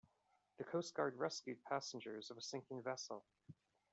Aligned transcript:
The 0.57 0.63
coast 0.63 0.95
guard 0.95 1.19
rescued 1.19 1.63
passengers 1.63 2.31
of 2.31 2.37
a 2.37 2.41
sinking 2.41 2.81
vessel. 2.81 3.23